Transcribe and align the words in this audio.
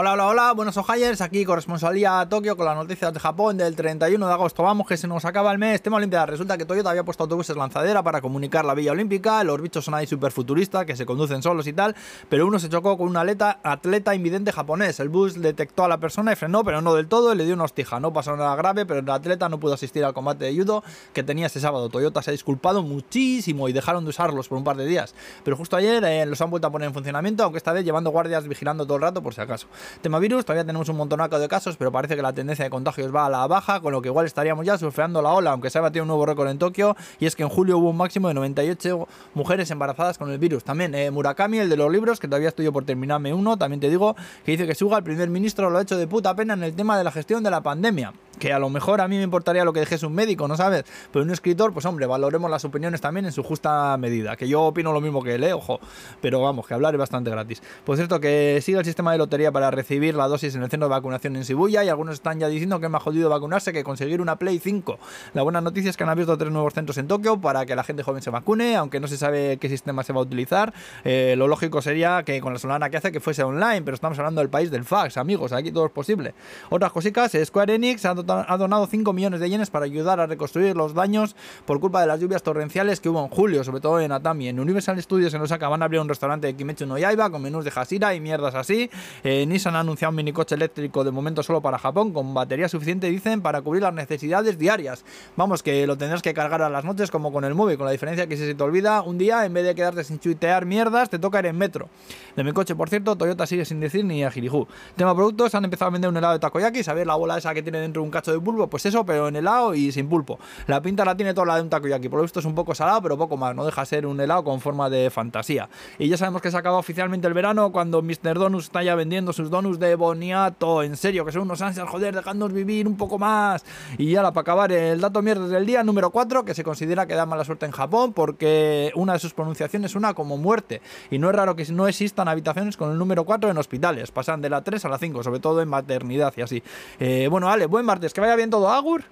Hola, 0.00 0.12
hola, 0.12 0.26
hola, 0.28 0.52
buenos 0.52 0.76
ojayers, 0.76 1.20
aquí 1.20 1.44
corresponsalía 1.44 2.20
a 2.20 2.28
Tokio 2.28 2.56
con 2.56 2.66
las 2.66 2.76
noticias 2.76 3.12
de 3.12 3.18
Japón 3.18 3.56
del 3.56 3.74
31 3.74 4.28
de 4.28 4.32
agosto. 4.32 4.62
Vamos, 4.62 4.86
que 4.86 4.96
se 4.96 5.08
nos 5.08 5.24
acaba 5.24 5.50
el 5.50 5.58
mes, 5.58 5.82
tema 5.82 5.96
olímpica. 5.96 6.24
Resulta 6.24 6.56
que 6.56 6.64
Toyota 6.64 6.90
había 6.90 7.02
puesto 7.02 7.24
autobuses 7.24 7.56
lanzadera 7.56 8.00
para 8.04 8.20
comunicar 8.20 8.64
la 8.64 8.74
villa 8.74 8.92
olímpica, 8.92 9.42
los 9.42 9.60
bichos 9.60 9.84
son 9.84 9.94
ahí 9.94 10.06
súper 10.06 10.30
futuristas, 10.30 10.86
que 10.86 10.94
se 10.94 11.04
conducen 11.04 11.42
solos 11.42 11.66
y 11.66 11.72
tal, 11.72 11.96
pero 12.28 12.46
uno 12.46 12.60
se 12.60 12.68
chocó 12.68 12.96
con 12.96 13.08
un 13.08 13.16
atleta, 13.16 13.58
atleta 13.64 14.14
invidente 14.14 14.52
japonés. 14.52 15.00
El 15.00 15.08
bus 15.08 15.34
detectó 15.34 15.82
a 15.82 15.88
la 15.88 15.98
persona 15.98 16.32
y 16.32 16.36
frenó, 16.36 16.62
pero 16.62 16.80
no 16.80 16.94
del 16.94 17.08
todo, 17.08 17.34
y 17.34 17.36
le 17.36 17.44
dio 17.44 17.54
una 17.54 17.64
hostija. 17.64 17.98
No 17.98 18.12
pasó 18.12 18.36
nada 18.36 18.54
grave, 18.54 18.86
pero 18.86 19.00
el 19.00 19.10
atleta 19.10 19.48
no 19.48 19.58
pudo 19.58 19.74
asistir 19.74 20.04
al 20.04 20.14
combate 20.14 20.44
de 20.44 20.56
judo 20.56 20.84
que 21.12 21.24
tenía 21.24 21.46
ese 21.46 21.58
sábado. 21.58 21.88
Toyota 21.88 22.22
se 22.22 22.30
ha 22.30 22.32
disculpado 22.32 22.84
muchísimo 22.84 23.68
y 23.68 23.72
dejaron 23.72 24.04
de 24.04 24.10
usarlos 24.10 24.46
por 24.46 24.58
un 24.58 24.62
par 24.62 24.76
de 24.76 24.86
días, 24.86 25.16
pero 25.42 25.56
justo 25.56 25.74
ayer 25.74 26.04
eh, 26.04 26.24
los 26.24 26.40
han 26.40 26.50
vuelto 26.50 26.68
a 26.68 26.70
poner 26.70 26.86
en 26.86 26.94
funcionamiento, 26.94 27.42
aunque 27.42 27.58
esta 27.58 27.72
vez 27.72 27.84
llevando 27.84 28.10
guardias 28.10 28.46
vigilando 28.46 28.86
todo 28.86 28.94
el 28.94 29.02
rato 29.02 29.24
por 29.24 29.34
si 29.34 29.40
acaso. 29.40 29.66
Tema 30.02 30.18
virus, 30.18 30.44
todavía 30.44 30.64
tenemos 30.64 30.88
un 30.88 30.96
montonaco 30.96 31.38
de 31.38 31.48
casos, 31.48 31.76
pero 31.76 31.92
parece 31.92 32.16
que 32.16 32.22
la 32.22 32.32
tendencia 32.32 32.64
de 32.64 32.70
contagios 32.70 33.14
va 33.14 33.26
a 33.26 33.30
la 33.30 33.46
baja, 33.46 33.80
con 33.80 33.92
lo 33.92 34.02
que 34.02 34.08
igual 34.08 34.26
estaríamos 34.26 34.66
ya 34.66 34.78
surfeando 34.78 35.22
la 35.22 35.32
ola, 35.32 35.52
aunque 35.52 35.70
se 35.70 35.78
ha 35.78 35.80
batido 35.80 36.04
un 36.04 36.08
nuevo 36.08 36.26
récord 36.26 36.48
en 36.48 36.58
Tokio, 36.58 36.96
y 37.18 37.26
es 37.26 37.36
que 37.36 37.42
en 37.42 37.48
julio 37.48 37.78
hubo 37.78 37.90
un 37.90 37.96
máximo 37.96 38.28
de 38.28 38.34
98 38.34 39.08
mujeres 39.34 39.70
embarazadas 39.70 40.18
con 40.18 40.30
el 40.30 40.38
virus. 40.38 40.64
También 40.64 40.94
eh, 40.94 41.10
Murakami, 41.10 41.58
el 41.58 41.68
de 41.68 41.76
los 41.76 41.90
libros, 41.90 42.20
que 42.20 42.28
todavía 42.28 42.48
estoy 42.48 42.70
por 42.70 42.84
terminarme 42.84 43.32
uno, 43.34 43.56
también 43.56 43.80
te 43.80 43.90
digo 43.90 44.16
que 44.44 44.52
dice 44.52 44.66
que 44.66 44.74
Suga, 44.74 44.98
el 44.98 45.04
primer 45.04 45.28
ministro, 45.28 45.70
lo 45.70 45.78
ha 45.78 45.82
hecho 45.82 45.96
de 45.96 46.06
puta 46.06 46.34
pena 46.34 46.54
en 46.54 46.62
el 46.62 46.74
tema 46.74 46.96
de 46.96 47.04
la 47.04 47.10
gestión 47.10 47.42
de 47.42 47.50
la 47.50 47.60
pandemia 47.60 48.12
que 48.38 48.52
a 48.52 48.58
lo 48.58 48.70
mejor 48.70 49.00
a 49.00 49.08
mí 49.08 49.16
me 49.16 49.22
importaría 49.22 49.64
lo 49.64 49.72
que 49.72 49.80
dijese 49.80 50.06
un 50.06 50.14
médico, 50.14 50.48
¿no 50.48 50.56
sabes? 50.56 50.84
Pero 51.12 51.24
un 51.24 51.30
escritor, 51.30 51.72
pues 51.72 51.84
hombre, 51.86 52.06
valoremos 52.06 52.50
las 52.50 52.64
opiniones 52.64 53.00
también 53.00 53.26
en 53.26 53.32
su 53.32 53.42
justa 53.42 53.96
medida, 53.98 54.36
que 54.36 54.48
yo 54.48 54.62
opino 54.62 54.92
lo 54.92 55.00
mismo 55.00 55.22
que 55.22 55.34
él, 55.34 55.44
¿eh? 55.44 55.52
ojo, 55.52 55.80
pero 56.20 56.40
vamos, 56.40 56.66
que 56.66 56.74
hablar 56.74 56.94
es 56.94 56.98
bastante 56.98 57.30
gratis. 57.30 57.62
Por 57.84 57.96
cierto, 57.96 58.20
que 58.20 58.60
sigue 58.62 58.78
el 58.78 58.84
sistema 58.84 59.12
de 59.12 59.18
lotería 59.18 59.52
para 59.52 59.70
recibir 59.70 60.14
la 60.14 60.28
dosis 60.28 60.54
en 60.54 60.62
el 60.62 60.70
centro 60.70 60.88
de 60.88 60.94
vacunación 60.94 61.36
en 61.36 61.42
Shibuya 61.42 61.84
y 61.84 61.88
algunos 61.88 62.14
están 62.14 62.38
ya 62.38 62.48
diciendo 62.48 62.80
que 62.80 62.86
es 62.86 62.92
más 62.92 63.02
jodido 63.02 63.28
vacunarse 63.28 63.72
que 63.72 63.84
conseguir 63.84 64.20
una 64.20 64.36
Play 64.36 64.58
5. 64.58 64.98
La 65.34 65.42
buena 65.42 65.60
noticia 65.60 65.90
es 65.90 65.96
que 65.96 66.04
han 66.04 66.10
abierto 66.10 66.36
tres 66.38 66.52
nuevos 66.52 66.74
centros 66.74 66.98
en 66.98 67.08
Tokio 67.08 67.40
para 67.40 67.66
que 67.66 67.74
la 67.74 67.84
gente 67.84 68.02
joven 68.02 68.22
se 68.22 68.30
vacune, 68.30 68.76
aunque 68.76 69.00
no 69.00 69.08
se 69.08 69.16
sabe 69.16 69.58
qué 69.58 69.68
sistema 69.68 70.02
se 70.02 70.12
va 70.12 70.20
a 70.20 70.22
utilizar. 70.22 70.72
Eh, 71.04 71.34
lo 71.36 71.48
lógico 71.48 71.82
sería 71.82 72.22
que 72.22 72.40
con 72.40 72.52
la 72.52 72.58
solana 72.58 72.90
que 72.90 72.96
hace 72.96 73.12
que 73.12 73.20
fuese 73.20 73.42
online, 73.42 73.82
pero 73.82 73.94
estamos 73.94 74.18
hablando 74.18 74.40
del 74.40 74.50
país 74.50 74.70
del 74.70 74.84
fax, 74.84 75.16
amigos, 75.16 75.52
aquí 75.52 75.72
todo 75.72 75.86
es 75.86 75.92
posible. 75.92 76.34
Otras 76.70 76.92
cositas, 76.92 77.32
Square 77.44 77.74
Enix 77.74 78.04
ha 78.04 78.14
ha 78.28 78.56
donado 78.56 78.86
5 78.86 79.12
millones 79.12 79.40
de 79.40 79.50
yenes 79.50 79.70
para 79.70 79.84
ayudar 79.84 80.20
a 80.20 80.26
reconstruir 80.26 80.76
los 80.76 80.94
daños 80.94 81.36
por 81.64 81.80
culpa 81.80 82.00
de 82.00 82.06
las 82.06 82.20
lluvias 82.20 82.42
torrenciales 82.42 83.00
que 83.00 83.08
hubo 83.08 83.22
en 83.22 83.28
julio, 83.28 83.64
sobre 83.64 83.80
todo 83.80 84.00
en 84.00 84.12
Atami. 84.12 84.48
En 84.48 84.60
Universal 84.60 85.00
Studios 85.02 85.34
en 85.34 85.42
Osaka 85.42 85.68
van 85.68 85.82
a 85.82 85.86
abrir 85.86 86.00
un 86.00 86.08
restaurante 86.08 86.46
de 86.46 86.54
Kimetsu 86.54 86.86
no 86.86 86.98
Yaiba 86.98 87.30
con 87.30 87.42
menús 87.42 87.64
de 87.64 87.70
Hashira 87.70 88.14
y 88.14 88.20
mierdas 88.20 88.54
así. 88.54 88.90
Eh, 89.24 89.46
Nissan 89.46 89.76
ha 89.76 89.80
anunciado 89.80 90.10
un 90.10 90.16
minicoche 90.16 90.54
eléctrico 90.54 91.04
de 91.04 91.10
momento 91.10 91.42
solo 91.42 91.60
para 91.60 91.78
Japón 91.78 92.12
con 92.12 92.34
batería 92.34 92.68
suficiente, 92.68 93.08
dicen, 93.08 93.40
para 93.40 93.60
cubrir 93.62 93.82
las 93.82 93.94
necesidades 93.94 94.58
diarias. 94.58 95.04
Vamos, 95.36 95.62
que 95.62 95.86
lo 95.86 95.96
tendrás 95.96 96.22
que 96.22 96.34
cargar 96.34 96.62
a 96.62 96.70
las 96.70 96.84
noches 96.84 97.10
como 97.10 97.32
con 97.32 97.44
el 97.44 97.54
móvil, 97.54 97.76
con 97.76 97.86
la 97.86 97.92
diferencia 97.92 98.26
que 98.26 98.36
si 98.36 98.44
se 98.44 98.54
te 98.54 98.62
olvida 98.62 99.02
un 99.02 99.18
día, 99.18 99.44
en 99.44 99.54
vez 99.54 99.64
de 99.64 99.74
quedarte 99.74 100.04
sin 100.04 100.18
chuitear 100.18 100.66
mierdas, 100.66 101.10
te 101.10 101.18
toca 101.18 101.38
ir 101.40 101.46
en 101.46 101.56
metro. 101.56 101.88
De 102.36 102.44
mi 102.44 102.52
coche, 102.52 102.74
por 102.74 102.88
cierto, 102.88 103.16
Toyota 103.16 103.46
sigue 103.46 103.64
sin 103.64 103.80
decir 103.80 104.04
ni 104.04 104.24
a 104.24 104.30
Jiriju. 104.30 104.66
Tema 104.96 105.14
productos, 105.14 105.54
han 105.54 105.64
empezado 105.64 105.88
a 105.88 105.92
vender 105.92 106.10
un 106.10 106.16
helado 106.16 106.34
de 106.34 106.38
takoyaki, 106.38 106.82
¿sabes 106.82 107.06
la 107.06 107.14
bola 107.14 107.38
esa 107.38 107.54
que 107.54 107.62
tiene 107.62 107.80
dentro 107.80 108.02
un 108.02 108.10
cacho 108.18 108.32
de 108.32 108.38
bulbo? 108.38 108.66
Pues 108.68 108.84
eso, 108.86 109.04
pero 109.04 109.28
en 109.28 109.36
helado 109.36 109.74
y 109.74 109.92
sin 109.92 110.08
pulpo. 110.08 110.38
La 110.66 110.82
pinta 110.82 111.04
la 111.04 111.16
tiene 111.16 111.34
toda 111.34 111.46
la 111.46 111.56
de 111.56 111.62
un 111.62 111.70
takoyaki. 111.70 112.08
Por 112.08 112.18
lo 112.18 112.22
visto 112.22 112.40
es 112.40 112.46
un 112.46 112.54
poco 112.54 112.74
salado, 112.74 113.02
pero 113.02 113.16
poco 113.16 113.36
más. 113.36 113.54
No 113.54 113.64
deja 113.64 113.84
ser 113.84 114.06
un 114.06 114.20
helado 114.20 114.44
con 114.44 114.60
forma 114.60 114.90
de 114.90 115.10
fantasía. 115.10 115.68
Y 115.98 116.08
ya 116.08 116.16
sabemos 116.16 116.42
que 116.42 116.50
se 116.50 116.56
acaba 116.56 116.78
oficialmente 116.78 117.26
el 117.26 117.34
verano 117.34 117.72
cuando 117.72 118.02
Mr. 118.02 118.34
Donus 118.34 118.64
está 118.64 118.82
ya 118.82 118.94
vendiendo 118.94 119.32
sus 119.32 119.50
donuts 119.50 119.78
de 119.78 119.94
boniato. 119.94 120.82
En 120.82 120.96
serio, 120.96 121.24
que 121.24 121.32
son 121.32 121.42
unos 121.42 121.62
ansias, 121.62 121.88
joder, 121.88 122.14
dejándonos 122.14 122.52
vivir 122.52 122.86
un 122.86 122.96
poco 122.96 123.18
más. 123.18 123.64
Y 123.96 124.10
ya 124.10 124.22
para 124.22 124.40
acabar, 124.40 124.72
el 124.72 125.00
dato 125.00 125.22
mierda 125.22 125.46
del 125.46 125.64
día 125.66 125.82
número 125.82 126.10
4, 126.10 126.44
que 126.44 126.54
se 126.54 126.64
considera 126.64 127.06
que 127.06 127.14
da 127.14 127.26
mala 127.26 127.44
suerte 127.44 127.66
en 127.66 127.72
Japón 127.72 128.12
porque 128.12 128.92
una 128.94 129.14
de 129.14 129.18
sus 129.18 129.34
pronunciaciones 129.34 129.94
una 129.94 130.14
como 130.14 130.36
muerte. 130.36 130.80
Y 131.10 131.18
no 131.18 131.30
es 131.30 131.36
raro 131.36 131.56
que 131.56 131.64
no 131.72 131.88
existan 131.88 132.28
habitaciones 132.28 132.76
con 132.76 132.90
el 132.90 132.98
número 132.98 133.24
4 133.24 133.50
en 133.50 133.58
hospitales. 133.58 134.10
Pasan 134.10 134.40
de 134.40 134.50
la 134.50 134.62
3 134.62 134.84
a 134.84 134.88
la 134.88 134.98
5, 134.98 135.22
sobre 135.22 135.40
todo 135.40 135.62
en 135.62 135.68
maternidad 135.68 136.32
y 136.36 136.42
así. 136.42 136.62
Eh, 136.98 137.28
bueno, 137.30 137.46
vale, 137.46 137.66
buen 137.66 137.84
martes, 137.84 138.07
que 138.12 138.20
vaya 138.20 138.36
bien 138.36 138.50
todo, 138.50 138.68
Agur. 138.68 139.04